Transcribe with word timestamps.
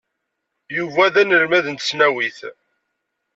Yuba 0.77 1.13
d 1.13 1.15
anelmad 1.21 1.65
n 1.69 1.75
tesnawit. 1.75 2.39